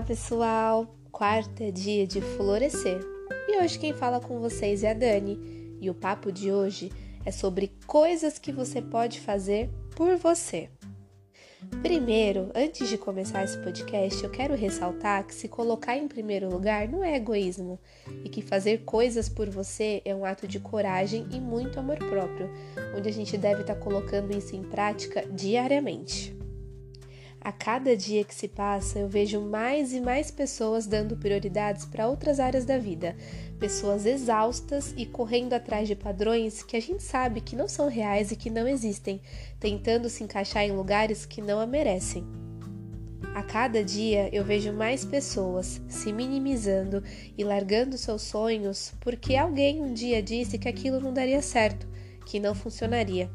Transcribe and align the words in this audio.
pessoal! 0.00 0.94
Quarta 1.10 1.70
dia 1.70 2.06
de 2.06 2.22
florescer 2.22 2.98
e 3.46 3.60
hoje 3.60 3.78
quem 3.78 3.92
fala 3.92 4.18
com 4.18 4.40
vocês 4.40 4.82
é 4.82 4.92
a 4.92 4.94
Dani 4.94 5.76
e 5.80 5.90
o 5.90 5.94
papo 5.94 6.32
de 6.32 6.50
hoje 6.50 6.90
é 7.26 7.30
sobre 7.30 7.70
coisas 7.86 8.38
que 8.38 8.50
você 8.50 8.80
pode 8.80 9.20
fazer 9.20 9.68
por 9.94 10.16
você. 10.16 10.70
Primeiro, 11.82 12.50
antes 12.54 12.88
de 12.88 12.96
começar 12.96 13.44
esse 13.44 13.58
podcast, 13.58 14.24
eu 14.24 14.30
quero 14.30 14.54
ressaltar 14.54 15.26
que 15.26 15.34
se 15.34 15.46
colocar 15.46 15.96
em 15.96 16.08
primeiro 16.08 16.48
lugar 16.48 16.88
não 16.88 17.04
é 17.04 17.16
egoísmo 17.16 17.78
e 18.24 18.28
que 18.28 18.40
fazer 18.40 18.84
coisas 18.84 19.28
por 19.28 19.50
você 19.50 20.00
é 20.04 20.14
um 20.14 20.24
ato 20.24 20.48
de 20.48 20.58
coragem 20.58 21.26
e 21.30 21.38
muito 21.38 21.78
amor 21.78 21.98
próprio, 21.98 22.50
onde 22.96 23.08
a 23.08 23.12
gente 23.12 23.36
deve 23.36 23.60
estar 23.60 23.76
colocando 23.76 24.36
isso 24.36 24.56
em 24.56 24.62
prática 24.62 25.24
diariamente. 25.30 26.41
A 27.44 27.50
cada 27.50 27.96
dia 27.96 28.22
que 28.22 28.32
se 28.32 28.46
passa, 28.46 29.00
eu 29.00 29.08
vejo 29.08 29.40
mais 29.40 29.92
e 29.92 30.00
mais 30.00 30.30
pessoas 30.30 30.86
dando 30.86 31.16
prioridades 31.16 31.84
para 31.84 32.06
outras 32.06 32.38
áreas 32.38 32.64
da 32.64 32.78
vida, 32.78 33.16
pessoas 33.58 34.06
exaustas 34.06 34.94
e 34.96 35.04
correndo 35.04 35.52
atrás 35.52 35.88
de 35.88 35.96
padrões 35.96 36.62
que 36.62 36.76
a 36.76 36.80
gente 36.80 37.02
sabe 37.02 37.40
que 37.40 37.56
não 37.56 37.66
são 37.66 37.88
reais 37.88 38.30
e 38.30 38.36
que 38.36 38.48
não 38.48 38.68
existem, 38.68 39.20
tentando 39.58 40.08
se 40.08 40.22
encaixar 40.22 40.62
em 40.62 40.70
lugares 40.70 41.26
que 41.26 41.42
não 41.42 41.58
a 41.58 41.66
merecem. 41.66 42.24
A 43.34 43.42
cada 43.42 43.82
dia 43.82 44.32
eu 44.32 44.44
vejo 44.44 44.72
mais 44.72 45.04
pessoas 45.04 45.82
se 45.88 46.12
minimizando 46.12 47.02
e 47.36 47.42
largando 47.42 47.98
seus 47.98 48.22
sonhos 48.22 48.92
porque 49.00 49.34
alguém 49.34 49.82
um 49.82 49.92
dia 49.92 50.22
disse 50.22 50.58
que 50.58 50.68
aquilo 50.68 51.00
não 51.00 51.12
daria 51.12 51.42
certo, 51.42 51.88
que 52.24 52.38
não 52.38 52.54
funcionaria. 52.54 53.28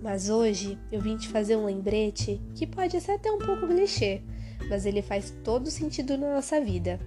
Mas 0.00 0.28
hoje 0.28 0.78
eu 0.92 1.00
vim 1.00 1.16
te 1.16 1.28
fazer 1.28 1.56
um 1.56 1.64
lembrete 1.64 2.40
que 2.54 2.66
pode 2.66 3.00
ser 3.00 3.12
até 3.12 3.30
um 3.30 3.38
pouco 3.38 3.66
clichê, 3.66 4.22
mas 4.68 4.86
ele 4.86 5.02
faz 5.02 5.34
todo 5.42 5.70
sentido 5.70 6.16
na 6.16 6.34
nossa 6.34 6.60
vida. 6.60 7.00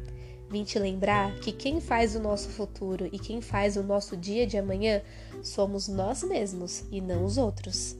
Vim 0.50 0.66
te 0.66 0.78
lembrar 0.78 1.34
que 1.40 1.54
quem 1.54 1.80
faz 1.80 2.14
o 2.14 2.20
nosso 2.20 2.50
futuro 2.50 3.08
e 3.12 3.18
quem 3.18 3.40
faz 3.40 3.78
o 3.78 3.84
nosso 3.84 4.18
dia 4.18 4.46
de 4.46 4.58
amanhã 4.58 5.02
somos 5.42 5.88
nós 5.88 6.24
mesmos 6.24 6.84
e 6.92 7.00
não 7.00 7.24
os 7.24 7.38
outros. 7.38 7.98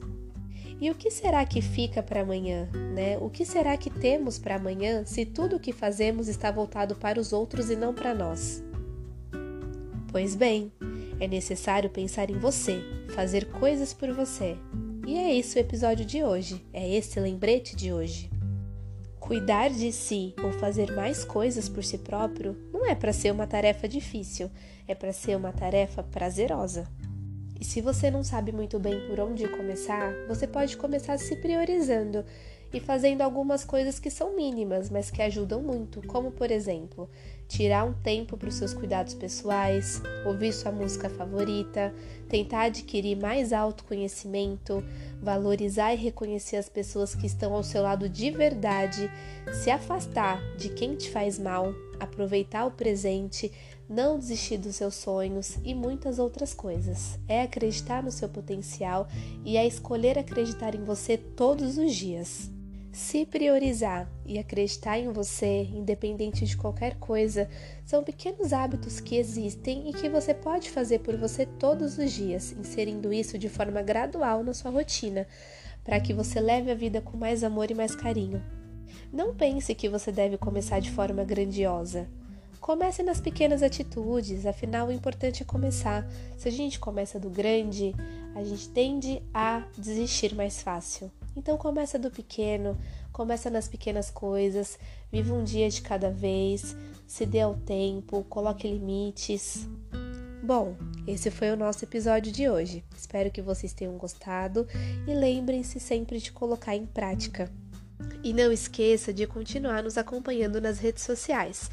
E 0.78 0.90
o 0.90 0.94
que 0.94 1.10
será 1.10 1.46
que 1.46 1.62
fica 1.62 2.02
para 2.02 2.20
amanhã, 2.20 2.68
né? 2.92 3.16
O 3.18 3.30
que 3.30 3.46
será 3.46 3.76
que 3.76 3.88
temos 3.88 4.38
para 4.38 4.56
amanhã 4.56 5.04
se 5.06 5.24
tudo 5.24 5.56
o 5.56 5.60
que 5.60 5.72
fazemos 5.72 6.28
está 6.28 6.50
voltado 6.50 6.94
para 6.94 7.18
os 7.18 7.32
outros 7.32 7.70
e 7.70 7.76
não 7.76 7.94
para 7.94 8.12
nós? 8.12 8.62
Pois 10.08 10.34
bem, 10.34 10.70
é 11.18 11.26
necessário 11.26 11.88
pensar 11.88 12.28
em 12.30 12.38
você, 12.38 12.82
fazer 13.14 13.46
coisas 13.46 13.94
por 13.94 14.12
você, 14.12 14.58
e 15.06 15.16
é 15.16 15.32
isso 15.32 15.56
o 15.56 15.60
episódio 15.60 16.04
de 16.04 16.22
hoje, 16.22 16.64
é 16.72 16.88
esse 16.88 17.18
lembrete 17.18 17.74
de 17.74 17.92
hoje. 17.92 18.30
Cuidar 19.18 19.70
de 19.70 19.92
si 19.92 20.34
ou 20.42 20.52
fazer 20.52 20.94
mais 20.94 21.24
coisas 21.24 21.68
por 21.68 21.82
si 21.82 21.98
próprio 21.98 22.56
não 22.72 22.86
é 22.86 22.94
para 22.94 23.12
ser 23.12 23.32
uma 23.32 23.46
tarefa 23.46 23.88
difícil, 23.88 24.50
é 24.86 24.94
para 24.94 25.12
ser 25.12 25.36
uma 25.36 25.52
tarefa 25.52 26.02
prazerosa. 26.02 26.86
E 27.60 27.64
se 27.64 27.80
você 27.80 28.10
não 28.10 28.24
sabe 28.24 28.52
muito 28.52 28.78
bem 28.78 29.06
por 29.08 29.20
onde 29.20 29.46
começar, 29.48 30.12
você 30.28 30.46
pode 30.46 30.76
começar 30.76 31.18
se 31.18 31.36
priorizando 31.36 32.24
e 32.72 32.80
fazendo 32.80 33.22
algumas 33.22 33.64
coisas 33.64 33.98
que 33.98 34.10
são 34.10 34.34
mínimas, 34.34 34.88
mas 34.88 35.10
que 35.10 35.22
ajudam 35.22 35.62
muito, 35.62 36.04
como 36.06 36.30
por 36.30 36.50
exemplo, 36.50 37.08
tirar 37.52 37.84
um 37.84 37.92
tempo 37.92 38.34
para 38.34 38.48
os 38.48 38.54
seus 38.54 38.72
cuidados 38.72 39.12
pessoais, 39.12 40.00
ouvir 40.24 40.54
sua 40.54 40.72
música 40.72 41.10
favorita, 41.10 41.94
tentar 42.26 42.62
adquirir 42.62 43.14
mais 43.14 43.52
autoconhecimento, 43.52 44.82
valorizar 45.20 45.92
e 45.92 45.98
reconhecer 45.98 46.56
as 46.56 46.70
pessoas 46.70 47.14
que 47.14 47.26
estão 47.26 47.52
ao 47.52 47.62
seu 47.62 47.82
lado 47.82 48.08
de 48.08 48.30
verdade, 48.30 49.10
se 49.52 49.70
afastar 49.70 50.40
de 50.56 50.70
quem 50.70 50.96
te 50.96 51.10
faz 51.10 51.38
mal, 51.38 51.74
aproveitar 52.00 52.64
o 52.64 52.70
presente, 52.70 53.52
não 53.86 54.18
desistir 54.18 54.56
dos 54.56 54.76
seus 54.76 54.94
sonhos 54.94 55.58
e 55.62 55.74
muitas 55.74 56.18
outras 56.18 56.54
coisas. 56.54 57.18
É 57.28 57.42
acreditar 57.42 58.02
no 58.02 58.10
seu 58.10 58.30
potencial 58.30 59.06
e 59.44 59.58
é 59.58 59.66
escolher 59.66 60.18
acreditar 60.18 60.74
em 60.74 60.84
você 60.84 61.18
todos 61.18 61.76
os 61.76 61.94
dias. 61.94 62.50
Se 62.92 63.24
priorizar 63.24 64.06
e 64.26 64.38
acreditar 64.38 64.98
em 64.98 65.10
você, 65.10 65.62
independente 65.62 66.44
de 66.44 66.54
qualquer 66.54 66.96
coisa, 66.96 67.48
são 67.86 68.04
pequenos 68.04 68.52
hábitos 68.52 69.00
que 69.00 69.16
existem 69.16 69.88
e 69.88 69.94
que 69.94 70.10
você 70.10 70.34
pode 70.34 70.70
fazer 70.70 70.98
por 70.98 71.16
você 71.16 71.46
todos 71.46 71.96
os 71.96 72.12
dias, 72.12 72.52
inserindo 72.52 73.10
isso 73.10 73.38
de 73.38 73.48
forma 73.48 73.80
gradual 73.80 74.44
na 74.44 74.52
sua 74.52 74.70
rotina, 74.70 75.26
para 75.82 75.98
que 76.00 76.12
você 76.12 76.38
leve 76.38 76.70
a 76.70 76.74
vida 76.74 77.00
com 77.00 77.16
mais 77.16 77.42
amor 77.42 77.70
e 77.70 77.74
mais 77.74 77.94
carinho. 77.96 78.44
Não 79.10 79.34
pense 79.34 79.74
que 79.74 79.88
você 79.88 80.12
deve 80.12 80.36
começar 80.36 80.78
de 80.78 80.90
forma 80.90 81.24
grandiosa. 81.24 82.06
Comece 82.60 83.02
nas 83.02 83.22
pequenas 83.22 83.62
atitudes, 83.62 84.44
afinal 84.44 84.88
o 84.88 84.92
importante 84.92 85.42
é 85.42 85.46
começar. 85.46 86.06
Se 86.36 86.46
a 86.46 86.52
gente 86.52 86.78
começa 86.78 87.18
do 87.18 87.30
grande, 87.30 87.94
a 88.34 88.44
gente 88.44 88.68
tende 88.68 89.22
a 89.32 89.66
desistir 89.78 90.34
mais 90.34 90.62
fácil. 90.62 91.10
Então 91.36 91.56
começa 91.56 91.98
do 91.98 92.10
pequeno, 92.10 92.78
começa 93.12 93.48
nas 93.48 93.68
pequenas 93.68 94.10
coisas, 94.10 94.78
viva 95.10 95.34
um 95.34 95.44
dia 95.44 95.68
de 95.68 95.80
cada 95.82 96.10
vez, 96.10 96.76
se 97.06 97.24
dê 97.24 97.40
ao 97.40 97.54
tempo, 97.54 98.24
coloque 98.24 98.68
limites. 98.68 99.68
Bom, 100.42 100.76
esse 101.06 101.30
foi 101.30 101.50
o 101.50 101.56
nosso 101.56 101.84
episódio 101.84 102.32
de 102.32 102.48
hoje. 102.48 102.84
Espero 102.96 103.30
que 103.30 103.40
vocês 103.40 103.72
tenham 103.72 103.96
gostado 103.96 104.66
e 105.06 105.14
lembrem-se 105.14 105.78
sempre 105.78 106.18
de 106.18 106.32
colocar 106.32 106.74
em 106.74 106.84
prática. 106.84 107.50
E 108.24 108.32
não 108.32 108.52
esqueça 108.52 109.12
de 109.12 109.26
continuar 109.26 109.82
nos 109.82 109.96
acompanhando 109.96 110.60
nas 110.60 110.78
redes 110.78 111.04
sociais. 111.04 111.70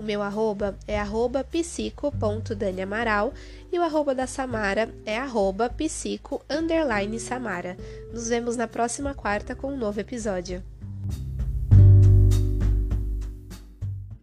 O 0.00 0.02
meu 0.02 0.22
arroba 0.22 0.78
é 0.88 0.98
arroba 0.98 1.44
psico.daniamaral 1.44 3.34
e 3.70 3.78
o 3.78 3.82
arroba 3.82 4.14
da 4.14 4.26
Samara 4.26 4.88
é 5.04 5.18
arroba 5.18 5.68
psico 5.68 6.40
underline 6.48 7.20
Samara. 7.20 7.76
Nos 8.10 8.30
vemos 8.30 8.56
na 8.56 8.66
próxima 8.66 9.12
quarta 9.12 9.54
com 9.54 9.74
um 9.74 9.76
novo 9.76 10.00
episódio. 10.00 10.62